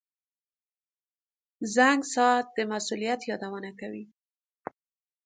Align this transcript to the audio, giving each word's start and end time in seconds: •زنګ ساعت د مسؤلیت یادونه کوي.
•زنګ 1.75 2.01
ساعت 2.13 2.45
د 2.55 2.57
مسؤلیت 2.71 3.21
یادونه 3.31 3.71
کوي. 3.79 4.05